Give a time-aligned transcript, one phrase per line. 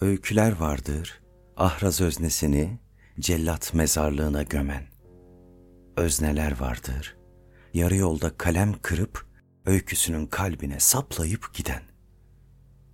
[0.00, 1.20] Öyküler vardır,
[1.56, 2.78] ahraz öznesini
[3.20, 4.82] cellat mezarlığına gömen.
[5.96, 7.16] Özneler vardır,
[7.74, 9.26] yarı yolda kalem kırıp
[9.66, 11.82] öyküsünün kalbine saplayıp giden.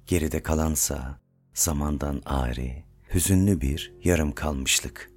[0.06, 1.20] Geride kalansa
[1.54, 2.84] zamandan ari,
[3.14, 5.10] hüzünlü bir yarım kalmışlık.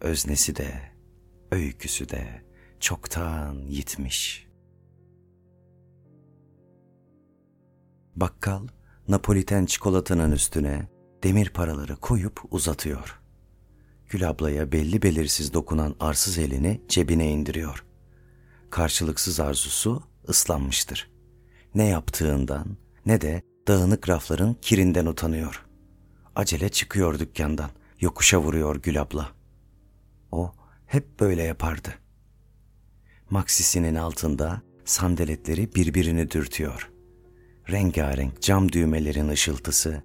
[0.00, 0.72] Öznesi de,
[1.50, 2.42] öyküsü de
[2.80, 4.46] çoktan yitmiş.
[8.16, 8.68] Bakkal
[9.08, 13.20] Napoliten çikolatanın üstüne demir paraları koyup uzatıyor.
[14.08, 17.84] Gül ablaya belli belirsiz dokunan arsız elini cebine indiriyor.
[18.70, 21.10] Karşılıksız arzusu ıslanmıştır.
[21.74, 25.66] Ne yaptığından ne de dağınık rafların kirinden utanıyor.
[26.36, 27.70] Acele çıkıyor dükkandan,
[28.00, 29.28] yokuşa vuruyor Gül abla.
[30.32, 30.52] O
[30.86, 31.94] hep böyle yapardı.
[33.30, 36.90] Maksisinin altında sandaletleri birbirini dürtüyor.
[37.70, 40.02] Rengarenk cam düğmelerin ışıltısı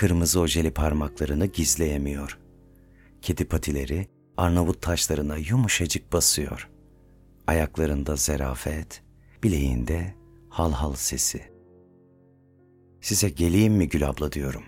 [0.00, 2.38] kırmızı ojeli parmaklarını gizleyemiyor.
[3.22, 6.70] Kedi patileri Arnavut taşlarına yumuşacık basıyor.
[7.46, 9.02] Ayaklarında zerafet,
[9.42, 10.14] bileğinde
[10.48, 11.42] hal hal sesi.
[13.00, 14.62] Size geleyim mi Gül abla diyorum.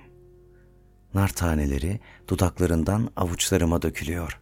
[1.14, 4.40] Nar taneleri dudaklarından avuçlarıma dökülüyor.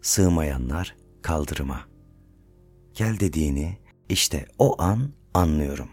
[0.00, 1.80] Sığmayanlar kaldırıma.
[2.94, 5.88] Gel dediğini işte o an anlıyorum.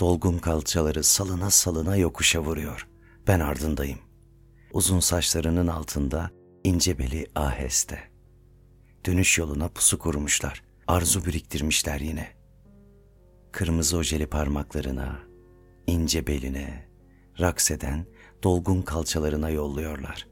[0.00, 2.93] Dolgun kalçaları salına salına yokuşa vuruyor.
[3.26, 3.98] Ben ardındayım.
[4.72, 6.30] Uzun saçlarının altında
[6.64, 7.98] ince beli aheste.
[9.06, 10.62] Dönüş yoluna pusu kurmuşlar.
[10.86, 12.28] Arzu biriktirmişler yine.
[13.52, 15.18] Kırmızı ojeli parmaklarına,
[15.86, 16.88] ince beline,
[17.40, 18.06] raks eden
[18.42, 20.28] dolgun kalçalarına yolluyorlar.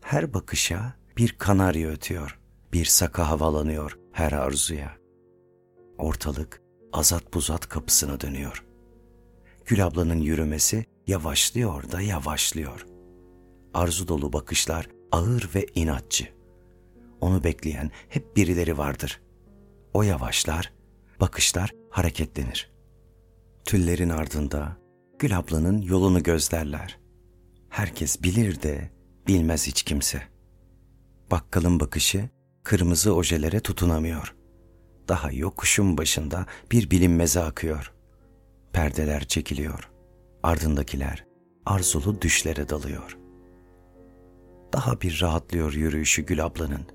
[0.00, 2.40] Her bakışa bir kanarya ötüyor,
[2.72, 4.96] bir saka havalanıyor her arzuya.
[5.98, 6.62] Ortalık
[6.92, 8.64] azat buzat kapısına dönüyor.
[9.64, 12.86] Gül ablanın yürümesi yavaşlıyor da yavaşlıyor.
[13.74, 16.28] Arzu dolu bakışlar ağır ve inatçı.
[17.20, 19.20] Onu bekleyen hep birileri vardır.
[19.94, 20.72] O yavaşlar,
[21.20, 22.72] bakışlar hareketlenir.
[23.64, 24.76] Tüllerin ardında
[25.18, 26.98] Gül ablanın yolunu gözlerler.
[27.68, 28.90] Herkes bilir de
[29.28, 30.22] bilmez hiç kimse.
[31.30, 32.28] Bakkalın bakışı
[32.62, 34.34] kırmızı ojelere tutunamıyor.
[35.08, 37.92] Daha yokuşun başında bir bilinmeze akıyor.
[38.72, 39.91] Perdeler çekiliyor.
[40.42, 41.26] Ardındakiler
[41.66, 43.18] arzulu düşlere dalıyor.
[44.72, 46.86] Daha bir rahatlıyor yürüyüşü Gül ablanın.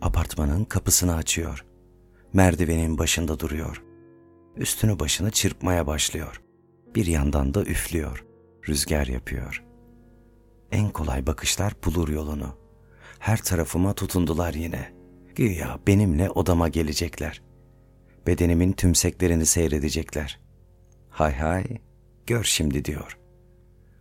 [0.00, 1.64] Apartmanın kapısını açıyor.
[2.32, 3.82] Merdivenin başında duruyor.
[4.56, 6.42] Üstünü başını çırpmaya başlıyor.
[6.94, 8.24] Bir yandan da üflüyor.
[8.68, 9.64] Rüzgar yapıyor.
[10.72, 12.58] En kolay bakışlar bulur yolunu.
[13.18, 14.92] Her tarafıma tutundular yine.
[15.34, 17.42] Güya benimle odama gelecekler.
[18.26, 20.40] Bedenimin tümseklerini seyredecekler.
[21.10, 21.64] Hay hay,
[22.28, 23.18] gör şimdi diyor.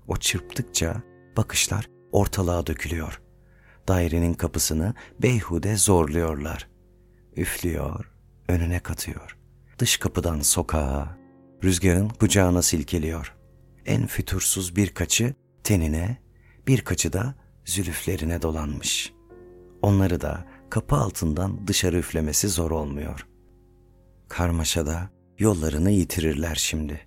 [0.07, 1.01] O çırptıkça
[1.37, 3.21] bakışlar ortalığa dökülüyor.
[3.87, 6.67] Dairenin kapısını beyhude zorluyorlar.
[7.35, 8.11] Üflüyor,
[8.47, 9.37] önüne katıyor.
[9.79, 11.17] Dış kapıdan sokağa,
[11.63, 13.35] rüzgarın kucağına silkeliyor.
[13.85, 15.33] En fütursuz birkaçı
[15.63, 16.17] tenine,
[16.67, 19.13] birkaçı da zülüflerine dolanmış.
[19.81, 23.27] Onları da kapı altından dışarı üflemesi zor olmuyor.
[24.27, 25.09] Karmaşada
[25.39, 27.06] yollarını yitirirler şimdi.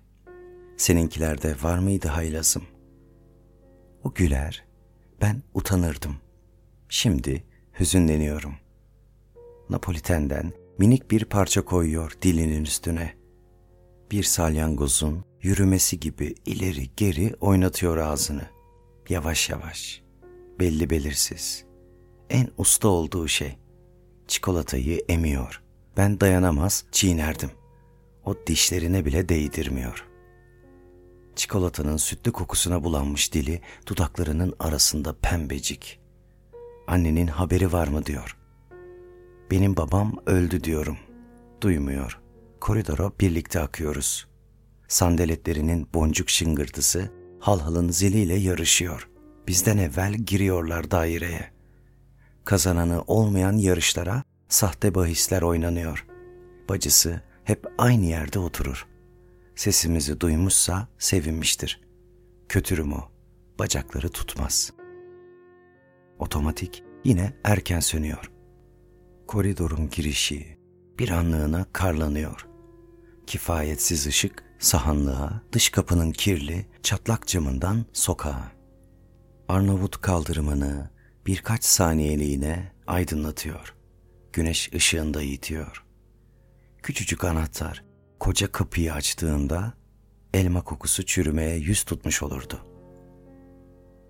[0.81, 2.63] Seninkilerde var mıydı haylazım?
[4.03, 4.65] O güler,
[5.21, 6.15] ben utanırdım.
[6.89, 7.43] Şimdi
[7.79, 8.53] hüzünleniyorum.
[9.69, 13.13] Napolitenden minik bir parça koyuyor dilinin üstüne.
[14.11, 18.45] Bir salyangozun yürümesi gibi ileri geri oynatıyor ağzını.
[19.09, 20.01] Yavaş yavaş,
[20.59, 21.65] belli belirsiz.
[22.29, 23.57] En usta olduğu şey.
[24.27, 25.63] Çikolatayı emiyor.
[25.97, 27.51] Ben dayanamaz çiğnerdim.
[28.25, 30.10] O dişlerine bile değdirmiyor.''
[31.41, 35.99] Çikolatanın sütlü kokusuna bulanmış dili dudaklarının arasında pembecik.
[36.87, 38.37] Annenin haberi var mı diyor.
[39.51, 40.97] Benim babam öldü diyorum.
[41.61, 42.19] Duymuyor.
[42.59, 44.27] Koridora birlikte akıyoruz.
[44.87, 49.09] Sandaletlerinin boncuk şıngırtısı halhalın ziliyle yarışıyor.
[49.47, 51.51] Bizden evvel giriyorlar daireye.
[52.45, 56.05] Kazananı olmayan yarışlara sahte bahisler oynanıyor.
[56.69, 58.90] Bacısı hep aynı yerde oturur
[59.61, 61.81] sesimizi duymuşsa sevinmiştir.
[62.49, 63.03] Kötürü mü?
[63.59, 64.73] Bacakları tutmaz.
[66.19, 68.31] Otomatik yine erken sönüyor.
[69.27, 70.57] Koridorun girişi
[70.99, 72.47] bir anlığına karlanıyor.
[73.27, 78.51] Kifayetsiz ışık sahanlığa, dış kapının kirli, çatlak camından sokağa.
[79.47, 80.89] Arnavut kaldırımını
[81.25, 83.75] birkaç saniyeliğine aydınlatıyor.
[84.33, 85.85] Güneş ışığında yitiyor.
[86.83, 87.90] Küçücük anahtar
[88.21, 89.73] koca kapıyı açtığında
[90.33, 92.59] elma kokusu çürümeye yüz tutmuş olurdu.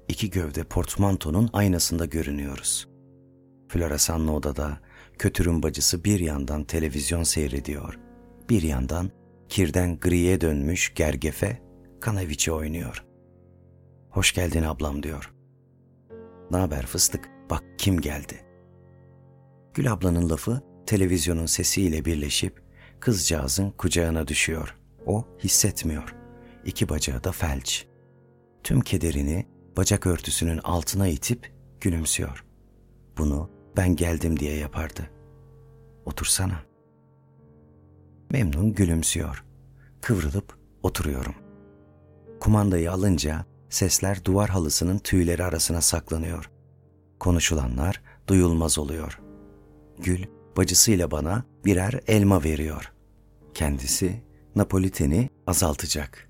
[0.07, 2.87] iki gövde portmantonun aynasında görünüyoruz.
[3.67, 4.79] Floresanlı odada
[5.17, 7.99] kötürüm bacısı bir yandan televizyon seyrediyor,
[8.49, 9.11] bir yandan
[9.49, 11.61] kirden griye dönmüş gergefe
[12.01, 13.05] kanaviçi oynuyor.
[14.09, 15.33] Hoş geldin ablam diyor.
[16.51, 17.29] Ne haber fıstık?
[17.49, 18.45] Bak kim geldi.
[19.73, 22.70] Gül ablanın lafı televizyonun sesiyle birleşip
[23.01, 24.75] kızcağızın kucağına düşüyor.
[25.05, 26.15] O hissetmiyor.
[26.65, 27.87] İki bacağı da felç.
[28.63, 32.45] Tüm kederini bacak örtüsünün altına itip gülümsüyor.
[33.17, 35.09] Bunu ben geldim diye yapardı.
[36.05, 36.63] Otursana.
[38.29, 39.43] Memnun gülümsüyor.
[40.01, 41.35] Kıvrılıp oturuyorum.
[42.39, 46.51] Kumandayı alınca sesler duvar halısının tüyleri arasına saklanıyor.
[47.19, 49.19] Konuşulanlar duyulmaz oluyor.
[49.99, 50.25] Gül
[50.57, 52.91] bacısıyla bana birer elma veriyor.
[53.53, 54.21] Kendisi
[54.55, 56.29] Napoliteni azaltacak.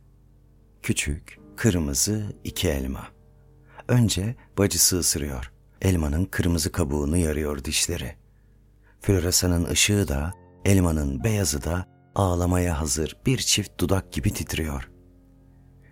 [0.81, 3.07] Küçük, kırmızı iki elma.
[3.87, 5.51] Önce bacısı ısırıyor.
[5.81, 8.15] Elmanın kırmızı kabuğunu yarıyor dişleri.
[9.01, 10.33] Floresanın ışığı da,
[10.65, 11.85] elmanın beyazı da
[12.15, 14.89] ağlamaya hazır bir çift dudak gibi titriyor.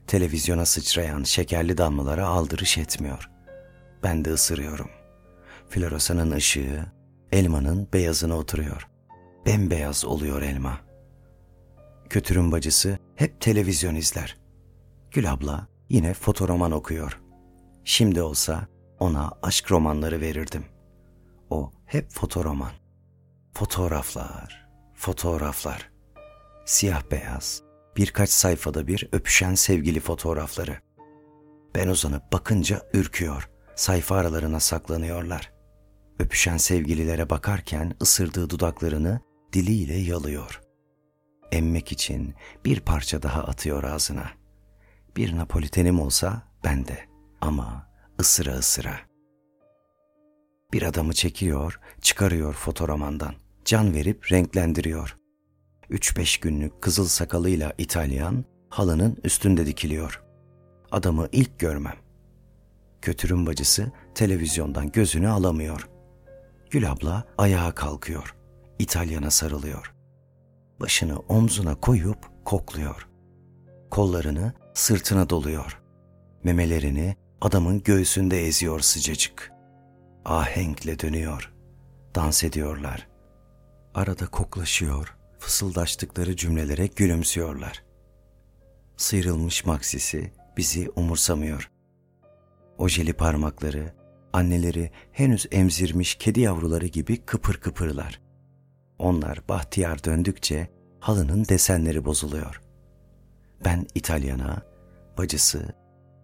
[0.08, 3.30] Televizyona sıçrayan şekerli damlalara aldırış etmiyor.
[4.04, 4.90] Ben de ısırıyorum.
[5.70, 6.86] Floresanın ışığı
[7.32, 8.88] elmanın beyazına oturuyor.
[9.46, 10.80] Bembeyaz oluyor elma.
[12.10, 14.38] Kötürüm bacısı hep televizyon izler.
[15.12, 17.20] Gül abla yine fotoroman okuyor.
[17.84, 18.68] Şimdi olsa
[19.00, 20.66] ona aşk romanları verirdim.
[21.50, 22.72] O hep fotoroman.
[23.54, 25.92] Fotoğraflar, fotoğraflar.
[26.66, 27.64] Siyah beyaz,
[27.98, 30.78] birkaç sayfada bir öpüşen sevgili fotoğrafları.
[31.76, 33.50] Ben uzanıp bakınca ürküyor.
[33.76, 35.52] Sayfa aralarına saklanıyorlar.
[36.20, 39.20] Öpüşen sevgililere bakarken ısırdığı dudaklarını
[39.54, 40.62] diliyle yalıyor.
[41.52, 42.34] Emmek için
[42.66, 44.30] bir parça daha atıyor ağzına.
[45.18, 47.00] Bir Napolitenim olsa ben de
[47.42, 49.00] ama ısıra ısıra.
[50.74, 53.34] Bir adamı çekiyor, çıkarıyor fotoromandan.
[53.66, 55.16] Can verip renklendiriyor.
[55.90, 60.24] Üç beş günlük kızıl sakalıyla İtalyan halının üstünde dikiliyor.
[60.92, 61.96] Adamı ilk görmem.
[63.02, 65.90] Kötürüm bacısı televizyondan gözünü alamıyor.
[66.70, 68.36] Gül abla ayağa kalkıyor.
[68.80, 69.94] İtalyana sarılıyor.
[70.80, 73.08] Başını omzuna koyup kokluyor.
[73.92, 75.82] Kollarını sırtına doluyor.
[76.44, 79.52] Memelerini adamın göğsünde eziyor sıcacık.
[80.26, 81.54] Ahenkle dönüyor.
[82.16, 83.08] Dans ediyorlar.
[83.94, 87.84] Arada koklaşıyor, fısıldaştıkları cümlelere gülümsüyorlar.
[88.98, 91.72] Sıyrılmış maksisi bizi umursamıyor.
[92.78, 93.94] Ojeli parmakları,
[94.34, 98.29] anneleri henüz emzirmiş kedi yavruları gibi kıpır kıpırlar.
[99.00, 100.68] Onlar bahtiyar döndükçe
[101.00, 102.62] halının desenleri bozuluyor.
[103.66, 104.62] Ben İtalyana,
[105.18, 105.74] bacısı,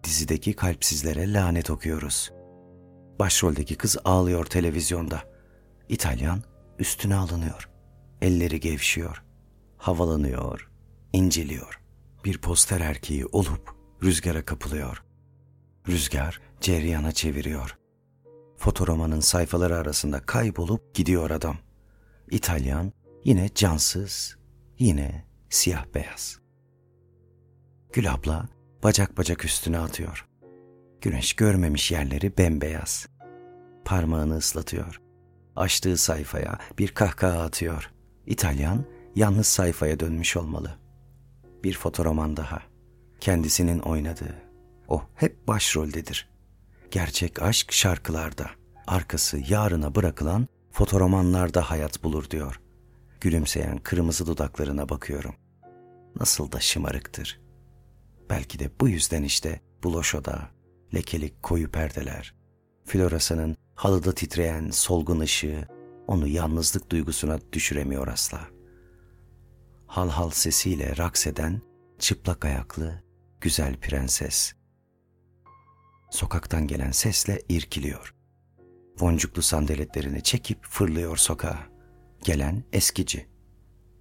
[0.04, 2.32] dizideki kalpsizlere lanet okuyoruz.
[3.18, 5.22] Başroldeki kız ağlıyor televizyonda.
[5.88, 6.42] İtalyan
[6.78, 7.68] üstüne alınıyor.
[8.22, 9.22] Elleri gevşiyor.
[9.76, 10.70] Havalanıyor,
[11.12, 11.80] inceliyor.
[12.24, 15.04] Bir poster erkeği olup rüzgara kapılıyor.
[15.88, 17.78] Rüzgar ceryana çeviriyor.
[18.56, 21.56] Fotoromanın sayfaları arasında kaybolup gidiyor adam.
[22.30, 22.92] İtalyan
[23.24, 24.36] yine cansız,
[24.78, 26.38] yine siyah beyaz.
[27.92, 28.48] Gül abla
[28.82, 30.26] bacak bacak üstüne atıyor.
[31.00, 33.08] Güneş görmemiş yerleri bembeyaz.
[33.84, 35.00] Parmağını ıslatıyor.
[35.56, 37.90] Açtığı sayfaya bir kahkaha atıyor.
[38.26, 40.78] İtalyan yalnız sayfaya dönmüş olmalı.
[41.64, 42.62] Bir fotoroman daha.
[43.20, 44.34] Kendisinin oynadığı.
[44.88, 46.28] O hep başroldedir.
[46.90, 48.50] Gerçek aşk şarkılarda.
[48.86, 52.60] Arkası yarına bırakılan fotoromanlarda hayat bulur diyor.
[53.20, 55.34] Gülümseyen kırmızı dudaklarına bakıyorum.
[56.20, 57.40] Nasıl da şımarıktır.
[58.30, 60.50] Belki de bu yüzden işte Buloşo'da,
[60.94, 62.34] lekelik koyu perdeler,
[62.84, 65.68] Floresa'nın halıda titreyen solgun ışığı
[66.06, 68.40] onu yalnızlık duygusuna düşüremiyor asla.
[69.86, 71.62] Hal hal sesiyle raks eden
[71.98, 73.02] çıplak ayaklı
[73.40, 74.52] güzel prenses.
[76.10, 78.15] Sokaktan gelen sesle irkiliyor.
[79.00, 81.58] Boncuklu sandaletlerini çekip fırlıyor sokağa.
[82.24, 83.26] Gelen eskici.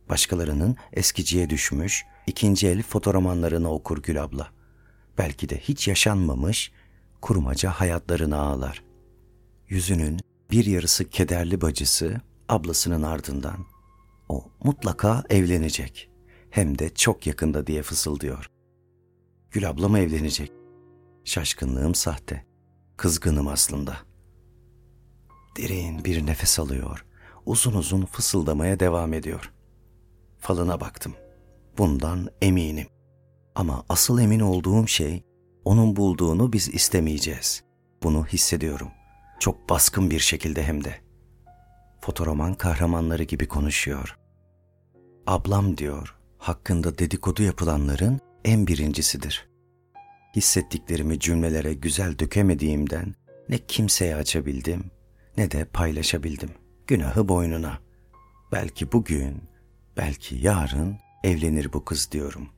[0.10, 4.50] Başkalarının eskiciye düşmüş ikinci el fotoromanlarını okur Gül abla.
[5.18, 6.72] Belki de hiç yaşanmamış
[7.22, 8.84] kurmaca hayatlarını ağlar.
[9.70, 10.20] Yüzünün
[10.52, 13.66] bir yarısı kederli bacısı ablasının ardından.
[14.30, 16.10] O mutlaka evlenecek.
[16.50, 18.50] Hem de çok yakında diye fısıldıyor.
[19.52, 20.52] Gül ablam evlenecek.
[21.24, 22.46] Şaşkınlığım sahte.
[22.98, 23.98] Kızgınım aslında.
[25.58, 27.06] Derin bir nefes alıyor.
[27.46, 29.52] Uzun uzun fısıldamaya devam ediyor.
[30.40, 31.14] Falına baktım.
[31.78, 32.88] Bundan eminim.
[33.56, 35.24] Ama asıl emin olduğum şey
[35.66, 37.64] onun bulduğunu biz istemeyeceğiz.
[38.04, 38.92] Bunu hissediyorum.
[39.40, 40.96] Çok baskın bir şekilde hem de.
[42.02, 44.18] Fotoroman kahramanları gibi konuşuyor.
[45.28, 49.50] Ablam diyor, hakkında dedikodu yapılanların en birincisidir.
[50.36, 53.16] Hissettiklerimi cümlelere güzel dökemediğimden
[53.50, 54.92] ne kimseye açabildim
[55.38, 56.50] ne de paylaşabildim.
[56.88, 57.80] Günahı boynuna.
[58.52, 59.44] Belki bugün,
[59.98, 62.50] belki yarın evlenir bu kız diyorum.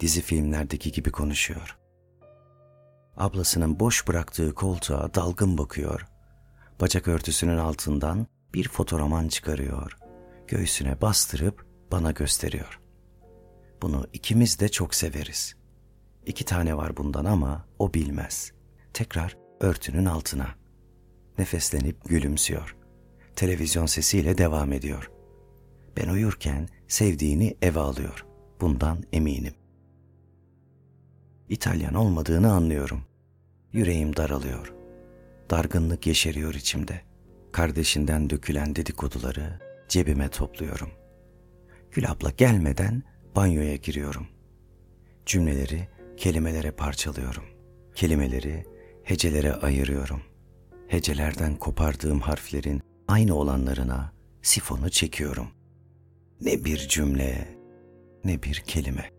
[0.00, 1.78] Dizi filmlerdeki gibi konuşuyor.
[3.16, 6.06] Ablasının boş bıraktığı koltuğa dalgın bakıyor.
[6.80, 9.98] Bacak örtüsünün altından bir fotoğraman çıkarıyor.
[10.46, 12.80] Göğsüne bastırıp bana gösteriyor.
[13.82, 15.56] Bunu ikimiz de çok severiz.
[16.26, 18.52] İki tane var bundan ama o bilmez.
[18.92, 20.57] Tekrar örtünün altına.
[21.38, 22.76] Nefeslenip gülümsüyor.
[23.36, 25.10] Televizyon sesiyle devam ediyor.
[25.96, 28.26] Ben uyurken sevdiğini eve alıyor.
[28.60, 29.54] Bundan eminim.
[31.48, 33.00] İtalyan olmadığını anlıyorum.
[33.72, 34.74] Yüreğim daralıyor.
[35.50, 37.00] Dargınlık yeşeriyor içimde.
[37.52, 40.90] Kardeşinden dökülen dedikoduları cebime topluyorum.
[41.90, 43.02] Gül abla gelmeden
[43.36, 44.26] banyoya giriyorum.
[45.26, 47.44] Cümleleri kelimelere parçalıyorum.
[47.94, 48.64] Kelimeleri
[49.02, 50.27] hecelere ayırıyorum.
[50.88, 55.48] Hecelerden kopardığım harflerin aynı olanlarına sifonu çekiyorum.
[56.40, 57.58] Ne bir cümle,
[58.24, 59.10] ne bir kelime.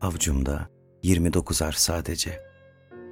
[0.00, 0.68] Avcumda
[1.02, 2.40] 29 harf sadece.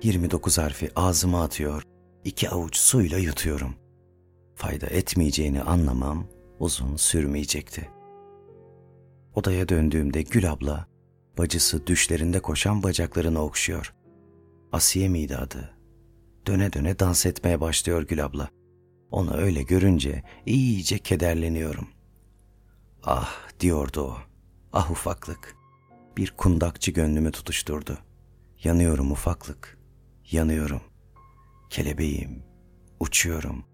[0.03, 1.83] 29 harfi ağzıma atıyor,
[2.25, 3.75] iki avuç suyla yutuyorum.
[4.55, 6.27] Fayda etmeyeceğini anlamam
[6.59, 7.89] uzun sürmeyecekti.
[9.35, 10.87] Odaya döndüğümde Gül abla,
[11.39, 13.95] bacısı düşlerinde koşan bacaklarını okşuyor.
[14.73, 15.80] Asiye miydi adı?
[16.47, 18.49] Döne döne dans etmeye başlıyor Gül abla.
[19.11, 21.89] Onu öyle görünce iyice kederleniyorum.
[23.05, 24.19] Ah diyordu o.
[24.73, 25.57] Ah ufaklık.
[26.17, 27.99] Bir kundakçı gönlümü tutuşturdu.
[28.65, 29.79] Yanıyorum ufaklık.
[30.31, 30.81] Yanıyorum.
[31.71, 32.43] Kelebeğim.
[33.01, 33.65] Uçuyorum.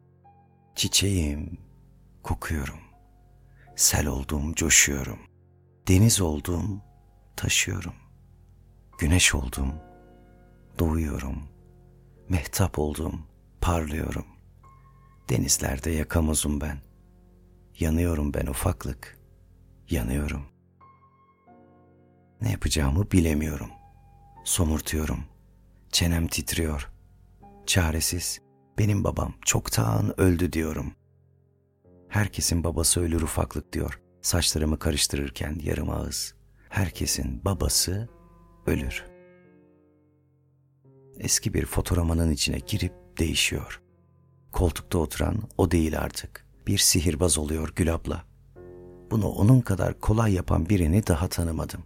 [0.74, 1.58] Çiçeğim.
[2.22, 2.78] Kokuyorum.
[3.76, 5.18] Sel oldum, coşuyorum.
[5.88, 6.82] Deniz oldum,
[7.36, 7.94] taşıyorum.
[8.98, 9.74] Güneş oldum,
[10.78, 11.55] doğuyorum.
[12.28, 13.22] Mehtap oldum,
[13.60, 14.24] parlıyorum.
[15.28, 16.78] Denizlerde yakamozum ben.
[17.78, 19.18] Yanıyorum ben ufaklık.
[19.90, 20.46] Yanıyorum.
[22.40, 23.70] Ne yapacağımı bilemiyorum.
[24.44, 25.24] Somurtuyorum.
[25.92, 26.90] Çenem titriyor.
[27.66, 28.40] Çaresiz.
[28.78, 30.94] Benim babam çoktan öldü diyorum.
[32.08, 34.00] Herkesin babası ölür ufaklık diyor.
[34.22, 36.34] Saçlarımı karıştırırken yarım ağız.
[36.68, 38.08] Herkesin babası
[38.66, 39.15] ölür.
[41.20, 43.82] Eski bir fotoğramanın içine girip değişiyor.
[44.52, 46.46] Koltukta oturan o değil artık.
[46.66, 48.24] Bir sihirbaz oluyor Gül abla.
[49.10, 51.82] Bunu onun kadar kolay yapan birini daha tanımadım.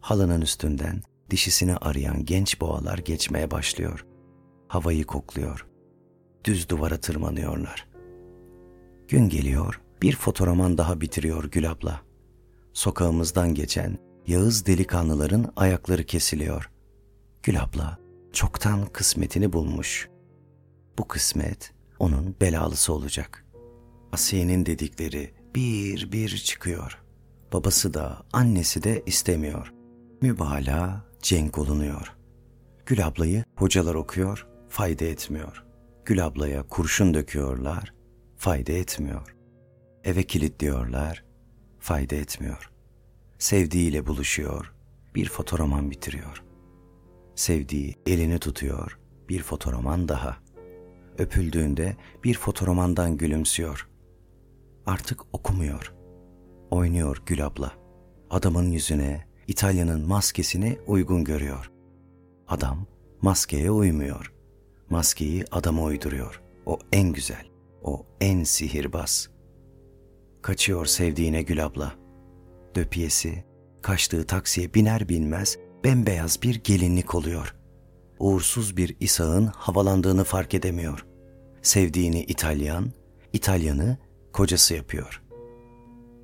[0.00, 4.06] Halının üstünden dişisini arayan genç boğalar geçmeye başlıyor.
[4.68, 5.66] Havayı kokluyor.
[6.44, 7.88] Düz duvara tırmanıyorlar.
[9.08, 12.00] Gün geliyor, bir fotoğraman daha bitiriyor Gül abla.
[12.72, 16.70] Sokağımızdan geçen Yağız delikanlıların ayakları kesiliyor.
[17.42, 18.01] Gül abla
[18.32, 20.08] çoktan kısmetini bulmuş.
[20.98, 23.44] Bu kısmet onun belalısı olacak.
[24.12, 27.02] Asiye'nin dedikleri bir bir çıkıyor.
[27.52, 29.72] Babası da annesi de istemiyor.
[30.20, 32.16] Mübalağa cenk olunuyor.
[32.86, 35.64] Gül ablayı hocalar okuyor, fayda etmiyor.
[36.04, 37.94] Gül ablaya kurşun döküyorlar,
[38.36, 39.36] fayda etmiyor.
[40.04, 41.24] Eve kilitliyorlar,
[41.80, 42.70] fayda etmiyor.
[43.38, 44.72] Sevdiğiyle buluşuyor,
[45.14, 46.42] bir fotoroman bitiriyor.
[47.34, 48.98] Sevdiği elini tutuyor,
[49.28, 50.36] bir fotoroman daha.
[51.18, 53.88] Öpüldüğünde bir fotoromandan gülümsüyor.
[54.86, 55.94] Artık okumuyor.
[56.70, 57.72] Oynuyor Gül abla.
[58.30, 61.70] Adamın yüzüne, İtalya'nın maskesini uygun görüyor.
[62.48, 62.86] Adam
[63.22, 64.32] maskeye uymuyor.
[64.90, 66.42] Maskeyi adama uyduruyor.
[66.66, 67.46] O en güzel,
[67.82, 69.30] o en sihirbaz.
[70.42, 71.94] Kaçıyor sevdiğine Gül abla.
[72.74, 73.44] Döpiyesi,
[73.82, 77.54] kaçtığı taksiye biner binmez bembeyaz bir gelinlik oluyor.
[78.18, 81.06] Uğursuz bir İsa'nın havalandığını fark edemiyor.
[81.62, 82.92] Sevdiğini İtalyan,
[83.32, 83.96] İtalyanı
[84.32, 85.22] kocası yapıyor.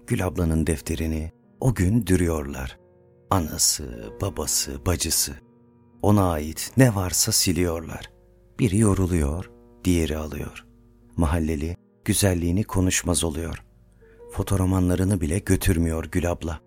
[0.06, 2.78] Gül ablanın defterini o gün dürüyorlar.
[3.30, 5.34] Anası, babası, bacısı.
[6.02, 8.10] Ona ait ne varsa siliyorlar.
[8.58, 9.50] Biri yoruluyor,
[9.84, 10.66] diğeri alıyor.
[11.16, 13.64] Mahalleli güzelliğini konuşmaz oluyor.
[14.30, 16.60] Fotoromanlarını bile götürmüyor Gül abla.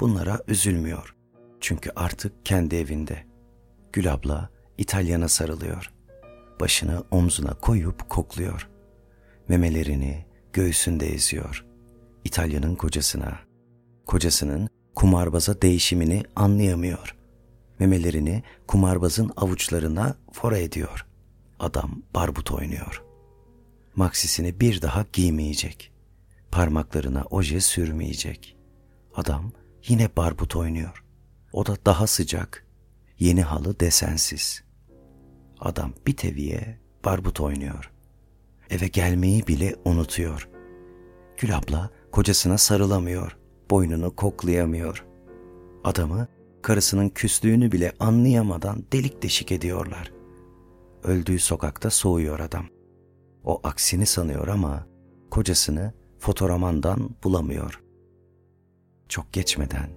[0.00, 1.17] Bunlara üzülmüyor.
[1.60, 3.26] Çünkü artık kendi evinde.
[3.92, 5.92] Gül abla İtalyana sarılıyor.
[6.60, 8.68] Başını omzuna koyup kokluyor.
[9.48, 11.64] Memelerini göğsünde eziyor.
[12.24, 13.38] İtalya'nın kocasına.
[14.06, 17.16] Kocasının kumarbaza değişimini anlayamıyor.
[17.78, 21.06] Memelerini kumarbazın avuçlarına fora ediyor.
[21.60, 23.02] Adam barbut oynuyor.
[23.96, 25.92] Maksisini bir daha giymeyecek.
[26.50, 28.56] Parmaklarına oje sürmeyecek.
[29.14, 29.52] Adam
[29.88, 31.04] yine barbut oynuyor.
[31.52, 32.66] O da daha sıcak.
[33.18, 34.64] Yeni halı desensiz.
[35.60, 37.90] Adam bir teviye barbut oynuyor.
[38.70, 40.48] Eve gelmeyi bile unutuyor.
[41.36, 43.38] Gül abla kocasına sarılamıyor.
[43.70, 45.04] Boynunu koklayamıyor.
[45.84, 46.28] Adamı
[46.62, 50.12] karısının küslüğünü bile anlayamadan delik deşik ediyorlar.
[51.04, 52.66] Öldüğü sokakta soğuyor adam.
[53.44, 54.86] O aksini sanıyor ama
[55.30, 57.82] kocasını fotoramandan bulamıyor.
[59.08, 59.90] Çok geçmeden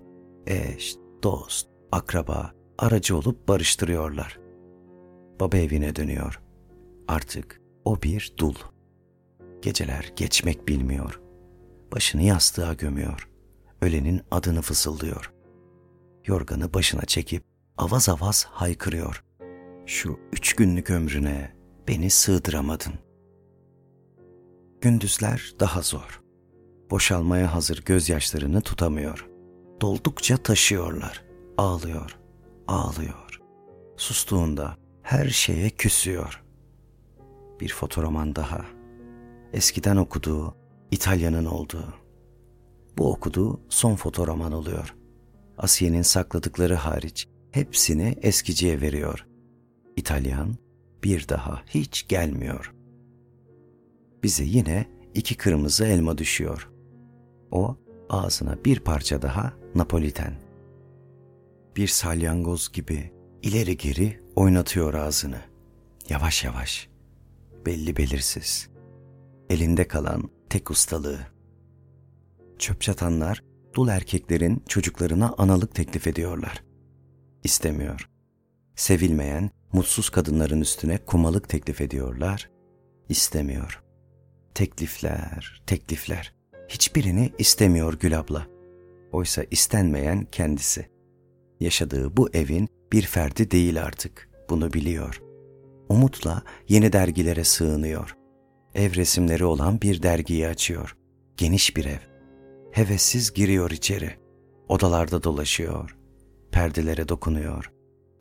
[0.48, 4.40] eş, dost, akraba, aracı olup barıştırıyorlar.
[5.40, 6.42] Baba evine dönüyor.
[7.08, 8.56] Artık o bir dul.
[9.62, 11.22] Geceler geçmek bilmiyor.
[11.92, 13.30] Başını yastığa gömüyor.
[13.82, 15.34] Ölenin adını fısıldıyor.
[16.26, 17.44] Yorganı başına çekip
[17.78, 19.24] avaz avaz haykırıyor.
[19.86, 21.56] Şu üç günlük ömrüne
[21.88, 22.94] beni sığdıramadın.
[24.82, 26.22] Gündüzler daha zor.
[26.92, 29.31] Boşalmaya hazır gözyaşlarını tutamıyor.
[29.82, 31.24] Doldukça taşıyorlar.
[31.58, 32.18] Ağlıyor,
[32.68, 33.42] ağlıyor.
[33.98, 36.44] Sustuğunda her şeye küsüyor.
[37.60, 38.66] Bir fotoroman daha.
[39.54, 40.56] Eskiden okuduğu,
[40.92, 41.94] İtalya'nın olduğu.
[42.98, 44.96] Bu okuduğu son fotoroman oluyor.
[45.58, 49.28] Asiye'nin sakladıkları hariç hepsini eskiciye veriyor.
[49.96, 50.56] İtalyan
[51.04, 52.74] bir daha hiç gelmiyor.
[54.24, 56.70] Bize yine iki kırmızı elma düşüyor.
[57.52, 57.78] O
[58.10, 60.34] ağzına bir parça daha Napoliten.
[61.76, 63.12] Bir salyangoz gibi
[63.42, 65.42] ileri geri oynatıyor ağzını.
[66.10, 66.90] Yavaş yavaş,
[67.66, 68.70] belli belirsiz.
[69.50, 71.20] Elinde kalan tek ustalığı.
[72.60, 76.64] Çöp çatanlar dul erkeklerin çocuklarına analık teklif ediyorlar.
[77.44, 78.10] İstemiyor.
[78.76, 82.50] Sevilmeyen, mutsuz kadınların üstüne kumalık teklif ediyorlar.
[83.10, 83.84] İstemiyor.
[84.54, 86.34] Teklifler, teklifler.
[86.70, 88.48] Hiçbirini istemiyor Gül abla.
[89.12, 90.86] Oysa istenmeyen kendisi.
[91.60, 94.30] Yaşadığı bu evin bir ferdi değil artık.
[94.50, 95.22] Bunu biliyor.
[95.90, 98.16] Umutla yeni dergilere sığınıyor.
[98.76, 100.98] Ev resimleri olan bir dergiyi açıyor.
[101.38, 102.00] Geniş bir ev.
[102.72, 104.12] Hevessiz giriyor içeri.
[104.68, 105.98] Odalarda dolaşıyor.
[106.52, 107.72] Perdelere dokunuyor.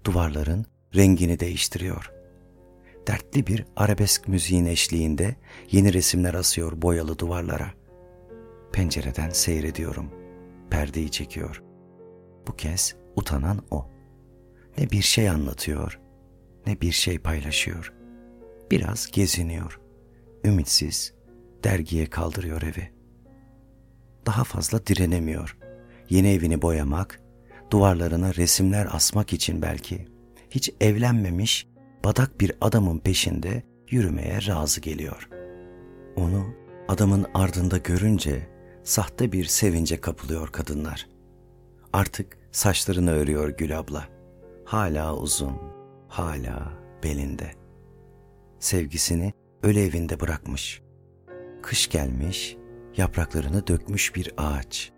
[0.05, 2.13] Duvarların rengini değiştiriyor.
[3.07, 5.37] Dertli bir arabesk müziğin eşliğinde
[5.71, 7.71] yeni resimler asıyor boyalı duvarlara.
[8.73, 10.20] Pencereden seyrediyorum.
[10.71, 11.63] Perdeyi çekiyor.
[12.47, 13.91] Bu kez utanan o.
[14.79, 16.01] Ne bir şey anlatıyor,
[16.67, 17.93] ne bir şey paylaşıyor.
[18.71, 19.81] Biraz geziniyor.
[20.45, 21.15] Ümitsiz,
[21.65, 22.93] dergiye kaldırıyor evi.
[24.27, 25.57] Daha fazla direnemiyor.
[26.11, 27.21] Yeni evini boyamak,
[27.71, 30.09] duvarlarına resimler asmak için belki
[30.51, 31.67] hiç evlenmemiş
[32.05, 35.29] badak bir adamın peşinde yürümeye razı geliyor.
[36.17, 36.47] Onu
[36.89, 38.49] adamın ardında görünce
[38.91, 41.09] sahte bir sevince kapılıyor kadınlar.
[41.93, 44.09] Artık saçlarını örüyor Gül abla.
[44.65, 45.59] Hala uzun,
[46.09, 46.73] hala
[47.03, 47.51] belinde.
[48.59, 50.83] Sevgisini öle evinde bırakmış.
[51.63, 52.57] Kış gelmiş,
[52.97, 54.93] yapraklarını dökmüş bir ağaç.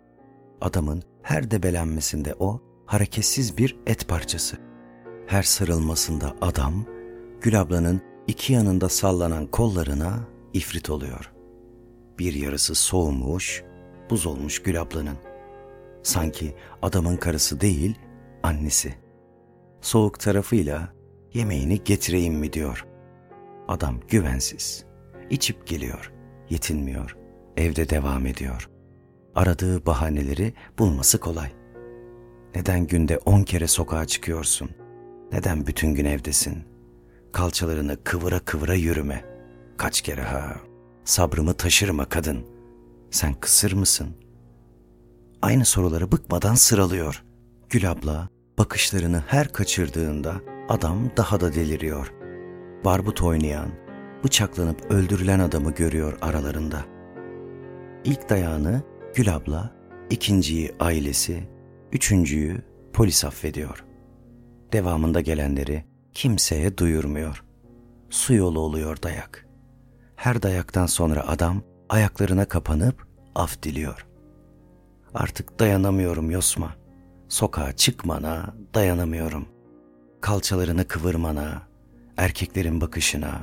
[0.61, 4.57] Adamın her debelenmesinde o hareketsiz bir et parçası.
[5.27, 6.85] Her sarılmasında adam,
[7.41, 11.31] Gül ablanın iki yanında sallanan kollarına ifrit oluyor.
[12.19, 13.63] Bir yarısı soğumuş,
[14.13, 15.17] buz olmuş Gül ablanın.
[16.03, 17.95] Sanki adamın karısı değil,
[18.43, 18.93] annesi.
[19.81, 20.93] Soğuk tarafıyla
[21.33, 22.85] yemeğini getireyim mi diyor.
[23.67, 24.85] Adam güvensiz.
[25.29, 26.11] İçip geliyor,
[26.49, 27.17] yetinmiyor,
[27.57, 28.69] evde devam ediyor.
[29.35, 31.51] Aradığı bahaneleri bulması kolay.
[32.55, 34.69] Neden günde on kere sokağa çıkıyorsun?
[35.31, 36.63] Neden bütün gün evdesin?
[37.31, 39.25] Kalçalarını kıvıra kıvıra yürüme.
[39.77, 40.55] Kaç kere ha?
[41.03, 42.52] Sabrımı taşırma kadın.
[43.13, 44.07] Sen kısır mısın?
[45.41, 47.23] Aynı soruları bıkmadan sıralıyor.
[47.69, 50.35] Gül abla bakışlarını her kaçırdığında
[50.69, 52.13] adam daha da deliriyor.
[52.85, 53.69] Barbut oynayan,
[54.23, 56.85] bıçaklanıp öldürülen adamı görüyor aralarında.
[58.03, 58.81] İlk dayağını
[59.15, 59.75] Gül abla,
[60.09, 61.49] ikinciyi ailesi,
[61.91, 62.61] üçüncüyü
[62.93, 63.85] polis affediyor.
[64.71, 67.43] Devamında gelenleri kimseye duyurmuyor.
[68.09, 69.47] Su yolu oluyor dayak.
[70.15, 74.05] Her dayaktan sonra adam ayaklarına kapanıp af diliyor.
[75.13, 76.75] Artık dayanamıyorum Yosma.
[77.29, 79.47] Sokağa çıkmana dayanamıyorum.
[80.21, 81.61] Kalçalarını kıvırmana,
[82.17, 83.41] erkeklerin bakışına,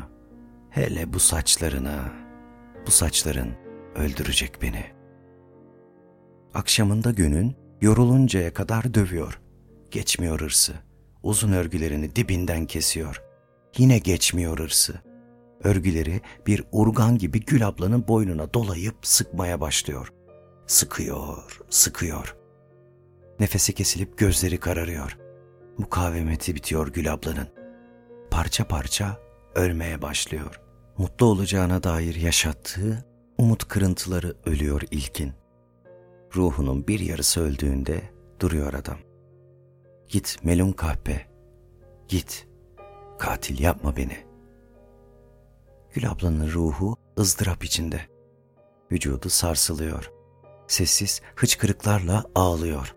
[0.70, 2.12] hele bu saçlarına.
[2.86, 3.50] Bu saçların
[3.96, 4.84] öldürecek beni.
[6.54, 9.40] Akşamında günün yoruluncaya kadar dövüyor.
[9.90, 10.72] Geçmiyor hırsı.
[11.22, 13.22] uzun örgülerini dibinden kesiyor.
[13.78, 15.09] Yine geçmiyor hırsı.
[15.64, 20.12] Örgüleri bir urgan gibi Gül ablanın boynuna dolayıp sıkmaya başlıyor.
[20.66, 22.36] Sıkıyor, sıkıyor.
[23.40, 25.18] Nefesi kesilip gözleri kararıyor.
[25.78, 27.48] Mukavemeti bitiyor Gül ablanın.
[28.30, 29.18] Parça parça
[29.54, 30.60] ölmeye başlıyor.
[30.98, 33.04] Mutlu olacağına dair yaşattığı
[33.38, 35.32] umut kırıntıları ölüyor ilkin.
[36.36, 38.02] Ruhunun bir yarısı öldüğünde
[38.40, 38.98] duruyor adam.
[40.08, 41.26] Git melun kahpe,
[42.08, 42.48] git,
[43.18, 44.29] katil yapma beni.
[45.92, 48.00] Gül ablanın ruhu ızdırap içinde.
[48.92, 50.10] Vücudu sarsılıyor.
[50.68, 52.94] Sessiz hıçkırıklarla ağlıyor.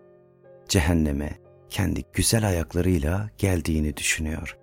[0.68, 1.38] Cehenneme
[1.70, 4.58] kendi güzel ayaklarıyla geldiğini düşünüyor.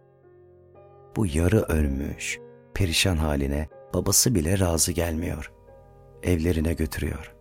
[1.16, 2.40] Bu yarı ölmüş,
[2.74, 5.52] perişan haline babası bile razı gelmiyor.
[6.24, 7.34] Evlerine götürüyor.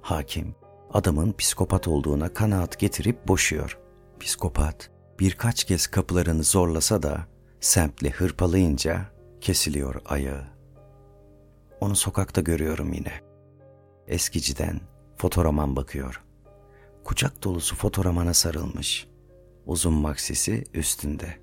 [0.00, 0.54] Hakim
[0.92, 3.78] adamın psikopat olduğuna kanaat getirip boşuyor.
[4.20, 7.26] Psikopat birkaç kez kapılarını zorlasa da
[7.60, 9.06] semtle hırpalayınca
[9.40, 10.44] kesiliyor ayağı.
[11.80, 13.12] Onu sokakta görüyorum yine.
[14.06, 14.80] Eskiciden
[15.16, 16.22] fotoroman bakıyor.
[17.04, 19.06] Kucak dolusu fotoromana sarılmış.
[19.66, 21.38] Uzun maksisi üstünde.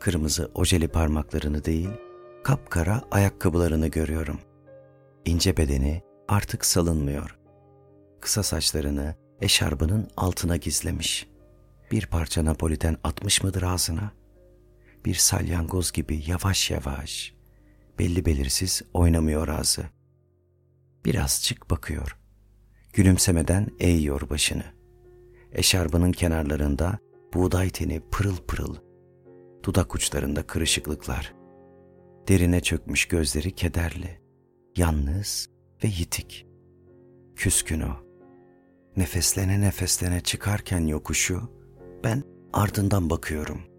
[0.00, 1.90] Kırmızı ojeli parmaklarını değil,
[2.44, 4.40] kapkara ayakkabılarını görüyorum.
[5.24, 7.38] İnce bedeni artık salınmıyor.
[8.20, 11.28] Kısa saçlarını eşarbının altına gizlemiş.
[11.90, 14.12] Bir parça Napoliten atmış mıdır ağzına?
[15.04, 17.34] Bir salyangoz gibi yavaş yavaş,
[17.98, 19.82] belli belirsiz oynamıyor ağzı.
[21.04, 22.18] Birazcık bakıyor.
[22.92, 24.64] Gülümsemeden eğiyor başını.
[25.52, 26.98] Eşarbının kenarlarında
[27.34, 28.76] buğday teni pırıl pırıl.
[29.62, 31.34] Dudak uçlarında kırışıklıklar.
[32.28, 34.20] Derine çökmüş gözleri kederli.
[34.76, 35.50] Yalnız
[35.84, 36.46] ve yitik.
[37.36, 38.04] Küskün o.
[38.96, 41.50] Nefeslene nefeslene çıkarken yokuşu
[42.04, 43.73] ben ardından bakıyorum.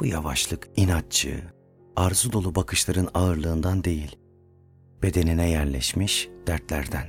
[0.00, 1.42] Bu yavaşlık inatçı,
[1.96, 4.16] arzu dolu bakışların ağırlığından değil,
[5.02, 7.06] bedenine yerleşmiş dertlerden.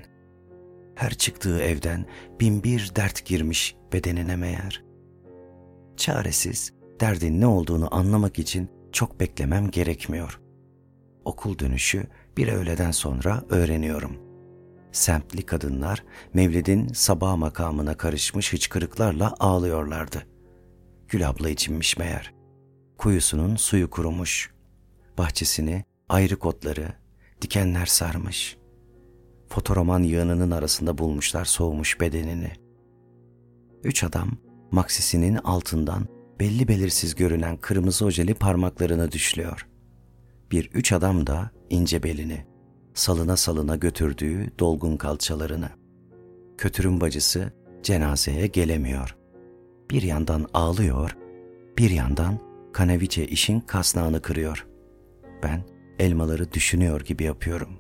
[0.96, 2.06] Her çıktığı evden
[2.40, 4.84] bin bir dert girmiş bedenine meğer.
[5.98, 10.42] Çaresiz, derdin ne olduğunu anlamak için çok beklemem gerekmiyor.
[11.26, 14.30] Okul dönüşü bir öğleden sonra öğreniyorum.''
[14.92, 20.28] semtli kadınlar Mevlid'in sabah makamına karışmış hıçkırıklarla ağlıyorlardı.
[21.08, 22.39] Gül abla içinmiş meğer.
[23.00, 24.52] Kuyusunun suyu kurumuş.
[25.18, 26.94] Bahçesini ayrı kotları,
[27.42, 28.58] dikenler sarmış.
[29.50, 32.52] Fotoroman yığınının arasında bulmuşlar soğumuş bedenini.
[33.84, 34.32] Üç adam
[34.72, 36.08] maksisinin altından
[36.40, 39.68] belli belirsiz görünen kırmızı ojeli parmaklarını düşlüyor.
[40.52, 42.46] Bir üç adam da ince belini,
[42.94, 45.70] salına salına götürdüğü dolgun kalçalarını.
[46.58, 49.16] Kötürüm bacısı cenazeye gelemiyor.
[49.92, 51.18] Bir yandan ağlıyor,
[51.78, 54.68] bir yandan Kanaviçe işin kasnağını kırıyor.
[55.44, 55.64] Ben
[56.00, 57.80] elmaları düşünüyor gibi yapıyorum.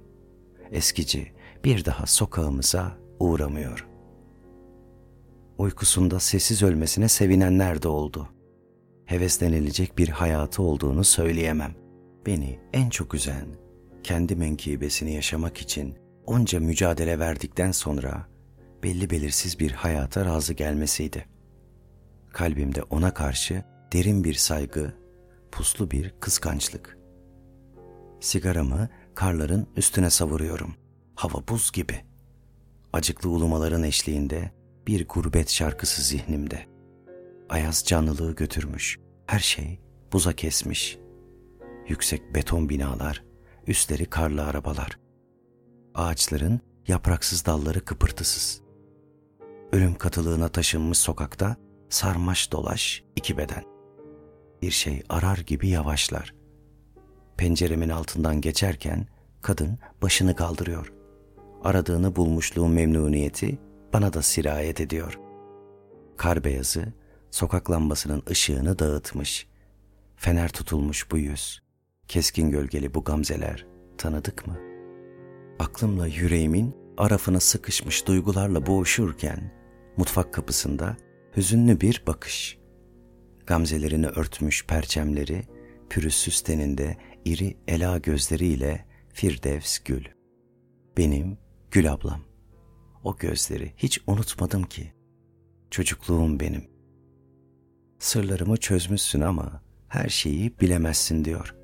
[0.71, 1.31] Eskici
[1.63, 3.87] bir daha sokağımıza uğramıyor.
[5.57, 8.29] Uykusunda sessiz ölmesine sevinenler de oldu.
[9.05, 11.75] Heveslenilecek bir hayatı olduğunu söyleyemem.
[12.25, 13.45] Beni en çok üzen
[14.03, 18.27] kendi menkibesini yaşamak için onca mücadele verdikten sonra
[18.83, 21.25] belli belirsiz bir hayata razı gelmesiydi.
[22.33, 24.93] Kalbimde ona karşı derin bir saygı,
[25.51, 26.97] puslu bir kıskançlık.
[28.19, 30.75] Sigaramı karların üstüne savuruyorum.
[31.15, 32.05] Hava buz gibi.
[32.93, 34.51] Acıklı ulumaların eşliğinde
[34.87, 36.65] bir gurbet şarkısı zihnimde.
[37.49, 38.99] Ayaz canlılığı götürmüş.
[39.27, 39.79] Her şey
[40.13, 40.97] buza kesmiş.
[41.87, 43.23] Yüksek beton binalar,
[43.67, 44.99] üstleri karlı arabalar.
[45.95, 48.61] Ağaçların yapraksız dalları kıpırtısız.
[49.71, 51.55] Ölüm katılığına taşınmış sokakta
[51.89, 53.68] sarmaş dolaş iki beden.
[54.61, 56.33] Bir şey arar gibi yavaşlar.
[57.37, 59.07] Penceremin altından geçerken
[59.41, 60.93] kadın başını kaldırıyor.
[61.63, 63.59] Aradığını bulmuşluğun memnuniyeti
[63.93, 65.19] bana da sirayet ediyor.
[66.17, 66.93] Kar beyazı
[67.31, 69.47] sokak lambasının ışığını dağıtmış.
[70.15, 71.61] Fener tutulmuş bu yüz.
[72.07, 73.65] Keskin gölgeli bu gamzeler
[73.97, 74.57] tanıdık mı?
[75.59, 79.51] Aklımla yüreğimin arafına sıkışmış duygularla boğuşurken
[79.97, 80.97] mutfak kapısında
[81.37, 82.58] hüzünlü bir bakış.
[83.49, 85.43] Gamzelerini örtmüş perçemleri,
[85.89, 90.05] pürüzsüz teninde iri ela gözleriyle Firdevs Gül.
[90.97, 91.37] Benim
[91.71, 92.21] Gül ablam.
[93.03, 94.93] O gözleri hiç unutmadım ki.
[95.71, 96.69] Çocukluğum benim.
[97.99, 101.55] Sırlarımı çözmüşsün ama her şeyi bilemezsin diyor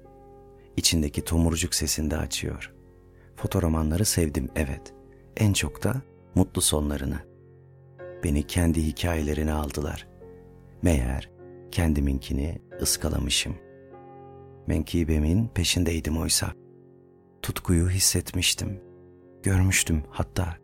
[0.77, 2.73] içindeki tomurcuk sesinde açıyor.
[3.35, 4.93] Fotoromanları sevdim evet.
[5.37, 6.01] En çok da
[6.35, 7.19] mutlu sonlarını.
[8.23, 10.07] Beni kendi hikayelerine aldılar.
[10.81, 11.34] Meğer
[11.75, 13.55] kendiminkini ıskalamışım.
[14.67, 16.53] Menkibemin peşindeydim oysa.
[17.41, 18.81] Tutkuyu hissetmiştim.
[19.43, 20.55] Görmüştüm hatta.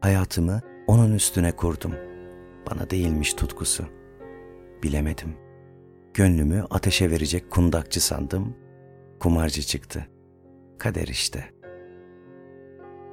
[0.00, 1.94] Hayatımı onun üstüne kurdum.
[2.70, 3.84] Bana değilmiş tutkusu.
[4.82, 5.36] Bilemedim.
[6.14, 8.56] Gönlümü ateşe verecek kundakçı sandım.
[9.20, 10.06] Kumarcı çıktı.
[10.78, 11.44] Kader işte.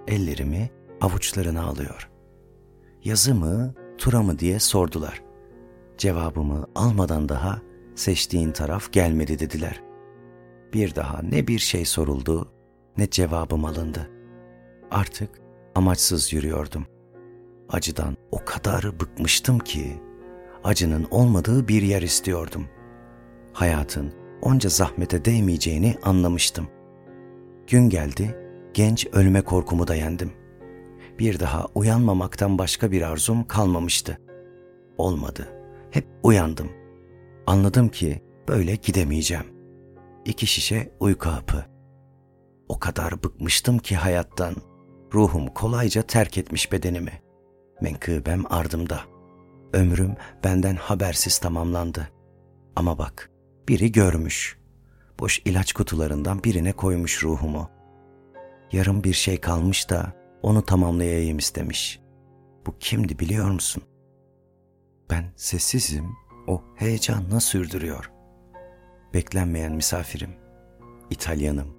[0.08, 0.70] Ellerimi
[1.02, 2.10] avuçlarına alıyor.
[3.04, 5.31] Yazı mı, tura mı diye sordular.
[6.02, 7.62] Cevabımı almadan daha
[7.96, 9.84] seçtiğin taraf gelmedi dediler.
[10.74, 12.52] Bir daha ne bir şey soruldu
[12.98, 14.10] ne cevabım alındı.
[14.92, 15.30] Artık
[15.76, 16.86] amaçsız yürüyordum.
[17.70, 20.02] Acıdan o kadar bıkmıştım ki
[20.64, 22.66] acının olmadığı bir yer istiyordum.
[23.54, 26.68] Hayatın onca zahmete değmeyeceğini anlamıştım.
[27.68, 28.38] Gün geldi,
[28.74, 30.32] genç ölme korkumu da yendim.
[31.20, 34.18] Bir daha uyanmamaktan başka bir arzum kalmamıştı.
[34.98, 35.61] Olmadı.
[35.92, 36.72] Hep uyandım.
[37.48, 39.46] Anladım ki böyle gidemeyeceğim.
[40.26, 41.66] İki şişe uyku hapı.
[42.68, 44.56] O kadar bıkmıştım ki hayattan.
[45.14, 47.22] Ruhum kolayca terk etmiş bedenimi.
[47.82, 49.02] Menkıbem ardımda.
[49.74, 52.10] Ömrüm benden habersiz tamamlandı.
[52.76, 53.32] Ama bak,
[53.68, 54.58] biri görmüş.
[55.20, 57.70] Boş ilaç kutularından birine koymuş ruhumu.
[58.72, 62.00] Yarım bir şey kalmış da onu tamamlayayım istemiş.
[62.66, 63.84] Bu kimdi biliyor musun?
[65.12, 66.16] Ben sessizim,
[66.48, 68.12] o heyecanla sürdürüyor.
[69.14, 70.30] Beklenmeyen misafirim,
[71.10, 71.78] İtalyanım.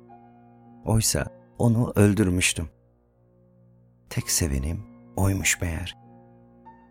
[0.84, 1.26] Oysa
[1.58, 2.68] onu öldürmüştüm.
[4.10, 4.84] Tek sevenim
[5.16, 5.98] oymuş meğer.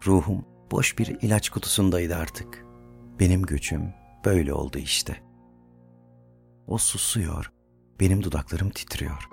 [0.05, 2.65] Ruhum boş bir ilaç kutusundaydı artık.
[3.19, 3.93] Benim göçüm
[4.25, 5.17] böyle oldu işte.
[6.67, 7.51] O susuyor,
[7.99, 9.29] benim dudaklarım titriyor.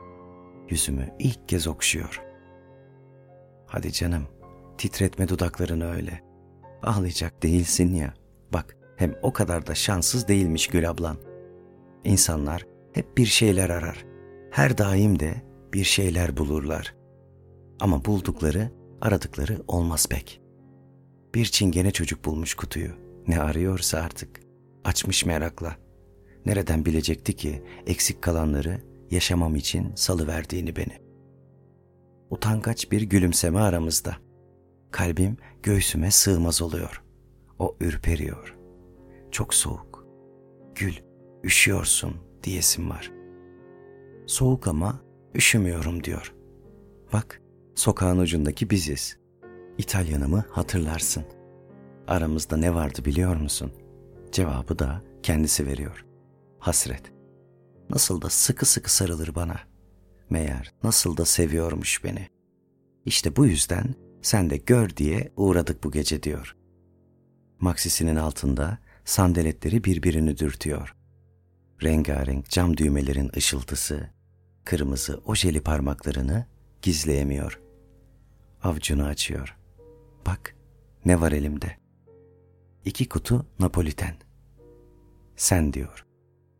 [0.68, 2.23] Yüzümü ilk kez okşuyor.
[3.66, 4.29] Hadi canım,
[4.79, 6.28] titretme dudaklarını öyle.
[6.83, 8.14] Ağlayacak değilsin ya.
[8.53, 11.17] Bak, hem o kadar da şanssız değilmiş Gül ablan.
[12.05, 14.05] İnsanlar hep bir şeyler arar.
[14.51, 16.95] Her daim de bir şeyler bulurlar.
[17.81, 20.41] Ama buldukları, aradıkları olmaz pek.
[21.35, 22.91] Bir çingene çocuk bulmuş kutuyu.
[23.27, 24.41] Ne arıyorsa artık.
[24.85, 25.77] Açmış merakla.
[26.47, 30.99] Nereden bilecekti ki eksik kalanları yaşamam için salıverdiğini beni.
[32.31, 34.17] Utangaç bir gülümseme aramızda.
[34.90, 37.03] Kalbim göğsüme sığmaz oluyor.
[37.59, 38.57] O ürperiyor.
[39.31, 40.07] Çok soğuk.
[40.74, 40.94] Gül,
[41.44, 43.12] üşüyorsun diyesim var.
[44.27, 45.01] Soğuk ama
[45.35, 46.35] üşümüyorum diyor.
[47.12, 47.42] Bak,
[47.74, 49.18] sokağın ucundaki biziz.
[49.79, 51.24] İtalyanımı hatırlarsın.
[52.07, 53.72] Aramızda ne vardı biliyor musun?
[54.33, 56.05] Cevabı da kendisi veriyor.
[56.59, 57.12] Hasret.
[57.90, 59.61] Nasıl da sıkı sıkı sarılır bana.
[60.31, 62.29] Meğer nasıl da seviyormuş beni.
[63.05, 66.57] İşte bu yüzden sen de gör diye uğradık bu gece diyor.
[67.61, 70.94] Maksisinin altında sandaletleri birbirini dürtüyor.
[71.83, 74.11] Rengarenk cam düğmelerin ışıltısı,
[74.64, 76.46] kırmızı ojeli parmaklarını
[76.83, 77.61] gizleyemiyor.
[78.62, 79.57] Avcunu açıyor.
[80.26, 80.54] Bak
[81.04, 81.76] ne var elimde.
[82.85, 84.14] İki kutu Napoliten.
[85.37, 86.07] Sen diyor.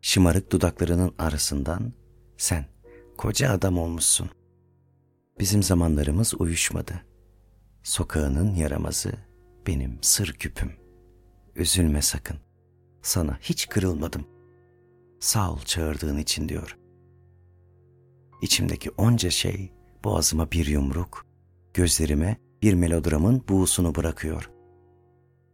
[0.01, 1.93] Şımarık dudaklarının arasından
[2.37, 2.65] sen
[3.17, 4.29] koca adam olmuşsun.
[5.39, 7.08] Bizim zamanlarımız uyuşmadı.
[7.83, 9.11] Sokağının yaramazı
[9.67, 10.71] benim sır küpüm.
[11.55, 12.37] Üzülme sakın.
[13.01, 14.27] Sana hiç kırılmadım.
[15.19, 16.77] Sağ ol çağırdığın için diyor.
[18.41, 21.25] İçimdeki onca şey boğazıma bir yumruk,
[21.73, 24.51] gözlerime bir melodramın buğusunu bırakıyor.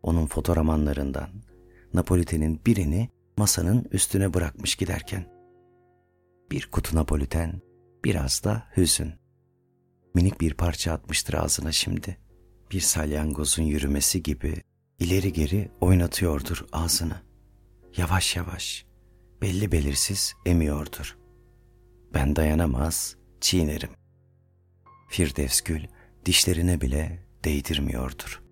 [0.03, 1.29] Onun fotoğramanlarından
[1.93, 5.25] Napoliten'in birini masanın üstüne bırakmış giderken.
[6.51, 7.61] Bir kutu Napoliten,
[8.03, 9.13] biraz da hüzün.
[10.15, 12.17] Minik bir parça atmıştır ağzına şimdi.
[12.71, 14.61] Bir salyangozun yürümesi gibi
[14.99, 17.21] ileri geri oynatıyordur ağzını.
[17.97, 18.85] Yavaş yavaş,
[19.41, 21.17] belli belirsiz emiyordur.
[22.13, 23.91] Ben dayanamaz, çiğnerim.
[25.09, 25.83] Firdevs Gül
[26.25, 28.44] dişlerine bile değdirmiyordur.''